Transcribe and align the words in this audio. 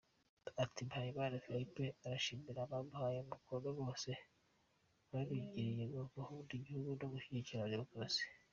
Ati 0.63 0.79
“Mpayimana 0.87 1.35
Philippe 1.43 1.85
arashimira 2.05 2.59
abamuhaye 2.63 3.17
umukono 3.21 3.67
bose, 3.79 4.09
babigiriye 5.11 5.83
gukunda 5.95 6.51
igihugu 6.59 6.91
no 6.99 7.05
gushyigikira 7.13 7.73
demokarasi. 7.75 8.23